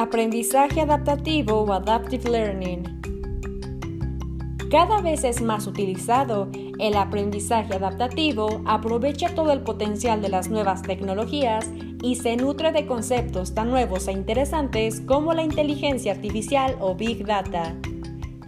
[0.00, 2.84] Aprendizaje adaptativo o adaptive learning.
[4.70, 6.48] Cada vez es más utilizado.
[6.78, 11.68] El aprendizaje adaptativo aprovecha todo el potencial de las nuevas tecnologías
[12.00, 17.26] y se nutre de conceptos tan nuevos e interesantes como la inteligencia artificial o Big
[17.26, 17.74] Data.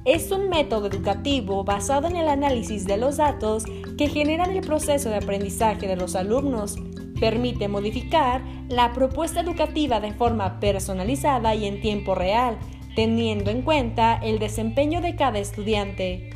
[0.04, 3.64] Es un método educativo basado en el análisis de los datos
[3.98, 6.76] que generan el proceso de aprendizaje de los alumnos
[7.20, 12.58] Permite modificar la propuesta educativa de forma personalizada y en tiempo real,
[12.96, 16.30] teniendo en cuenta el desempeño de cada estudiante.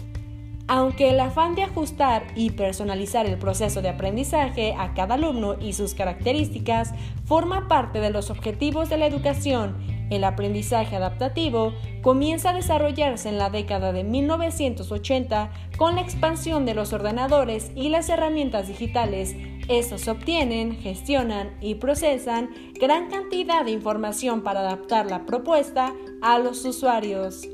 [0.66, 5.74] Aunque el afán de ajustar y personalizar el proceso de aprendizaje a cada alumno y
[5.74, 6.94] sus características
[7.26, 9.76] forma parte de los objetivos de la educación,
[10.08, 16.74] el aprendizaje adaptativo comienza a desarrollarse en la década de 1980 con la expansión de
[16.74, 19.36] los ordenadores y las herramientas digitales
[19.68, 22.50] estos obtienen, gestionan y procesan
[22.80, 27.48] gran cantidad de información para adaptar la propuesta a los usuarios.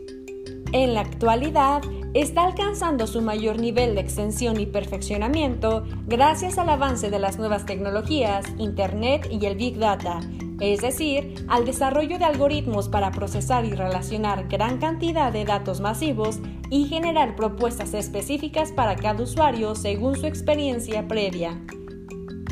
[0.72, 1.82] En la actualidad,
[2.14, 7.66] está alcanzando su mayor nivel de extensión y perfeccionamiento gracias al avance de las nuevas
[7.66, 10.20] tecnologías, Internet y el Big Data,
[10.60, 16.40] es decir, al desarrollo de algoritmos para procesar y relacionar gran cantidad de datos masivos
[16.68, 21.60] y generar propuestas específicas para cada usuario según su experiencia previa.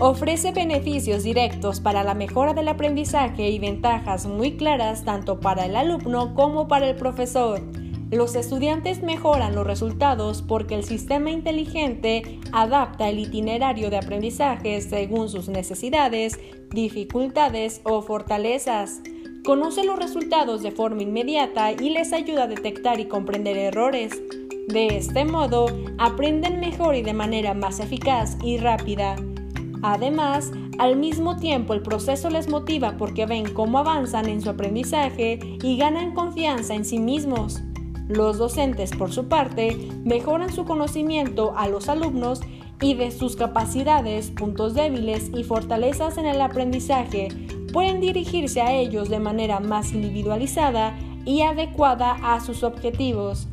[0.01, 5.75] Ofrece beneficios directos para la mejora del aprendizaje y ventajas muy claras tanto para el
[5.75, 7.61] alumno como para el profesor.
[8.13, 15.29] Los estudiantes mejoran los resultados porque el sistema inteligente adapta el itinerario de aprendizaje según
[15.29, 16.39] sus necesidades,
[16.71, 19.01] dificultades o fortalezas.
[19.45, 24.13] Conoce los resultados de forma inmediata y les ayuda a detectar y comprender errores.
[24.69, 25.67] De este modo,
[25.99, 29.17] aprenden mejor y de manera más eficaz y rápida.
[29.83, 35.39] Además, al mismo tiempo el proceso les motiva porque ven cómo avanzan en su aprendizaje
[35.63, 37.63] y ganan confianza en sí mismos.
[38.09, 42.41] Los docentes, por su parte, mejoran su conocimiento a los alumnos
[42.81, 47.29] y de sus capacidades, puntos débiles y fortalezas en el aprendizaje.
[47.73, 53.49] Pueden dirigirse a ellos de manera más individualizada y adecuada a sus objetivos.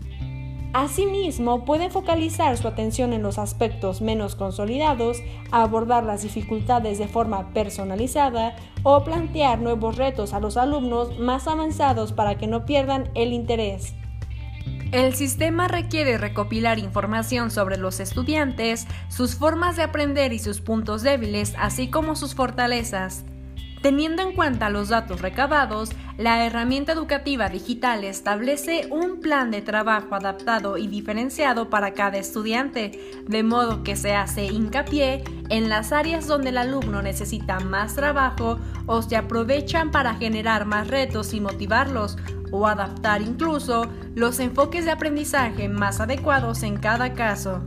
[0.75, 7.53] Asimismo, pueden focalizar su atención en los aspectos menos consolidados, abordar las dificultades de forma
[7.53, 13.31] personalizada o plantear nuevos retos a los alumnos más avanzados para que no pierdan el
[13.31, 13.93] interés.
[14.91, 21.03] El sistema requiere recopilar información sobre los estudiantes, sus formas de aprender y sus puntos
[21.03, 23.23] débiles, así como sus fortalezas.
[23.81, 30.15] Teniendo en cuenta los datos recabados, la herramienta educativa digital establece un plan de trabajo
[30.15, 36.27] adaptado y diferenciado para cada estudiante, de modo que se hace hincapié en las áreas
[36.27, 42.17] donde el alumno necesita más trabajo o se aprovechan para generar más retos y motivarlos,
[42.51, 47.61] o adaptar incluso los enfoques de aprendizaje más adecuados en cada caso.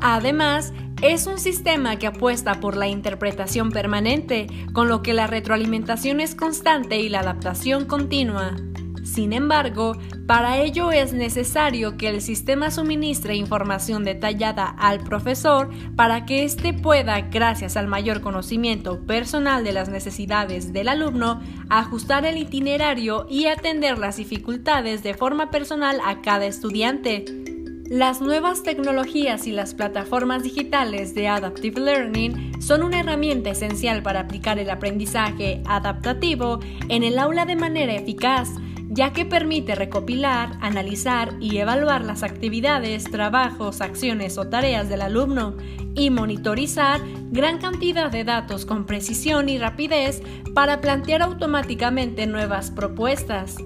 [0.00, 6.20] Además, es un sistema que apuesta por la interpretación permanente, con lo que la retroalimentación
[6.20, 8.56] es constante y la adaptación continua.
[9.04, 16.24] Sin embargo, para ello es necesario que el sistema suministre información detallada al profesor para
[16.24, 22.38] que éste pueda, gracias al mayor conocimiento personal de las necesidades del alumno, ajustar el
[22.38, 27.53] itinerario y atender las dificultades de forma personal a cada estudiante.
[27.90, 34.20] Las nuevas tecnologías y las plataformas digitales de Adaptive Learning son una herramienta esencial para
[34.20, 38.48] aplicar el aprendizaje adaptativo en el aula de manera eficaz,
[38.88, 45.54] ya que permite recopilar, analizar y evaluar las actividades, trabajos, acciones o tareas del alumno
[45.94, 47.02] y monitorizar
[47.32, 50.22] gran cantidad de datos con precisión y rapidez
[50.54, 53.56] para plantear automáticamente nuevas propuestas.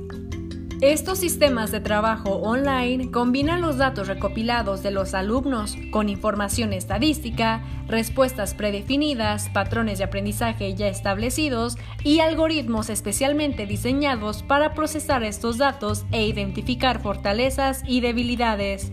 [0.80, 7.64] Estos sistemas de trabajo online combinan los datos recopilados de los alumnos con información estadística,
[7.88, 16.06] respuestas predefinidas, patrones de aprendizaje ya establecidos y algoritmos especialmente diseñados para procesar estos datos
[16.12, 18.92] e identificar fortalezas y debilidades.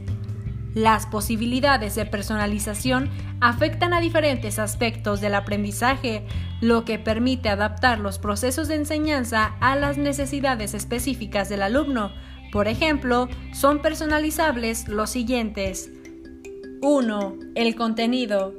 [0.76, 6.28] Las posibilidades de personalización afectan a diferentes aspectos del aprendizaje,
[6.60, 12.12] lo que permite adaptar los procesos de enseñanza a las necesidades específicas del alumno.
[12.52, 15.90] Por ejemplo, son personalizables los siguientes.
[16.82, 17.36] 1.
[17.56, 18.54] El contenido.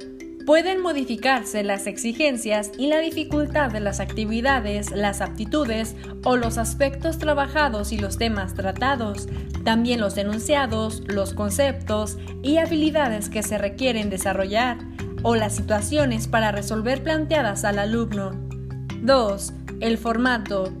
[0.47, 7.17] Pueden modificarse las exigencias y la dificultad de las actividades, las aptitudes o los aspectos
[7.17, 9.27] trabajados y los temas tratados,
[9.65, 14.77] también los enunciados, los conceptos y habilidades que se requieren desarrollar
[15.21, 18.31] o las situaciones para resolver planteadas al alumno.
[19.01, 19.53] 2.
[19.81, 20.71] El formato.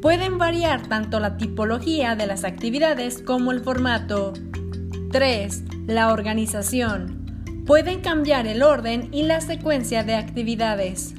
[0.00, 4.34] Pueden variar tanto la tipología de las actividades como el formato.
[5.10, 5.64] 3.
[5.88, 7.19] La organización.
[7.66, 11.14] Pueden cambiar el orden y la secuencia de actividades.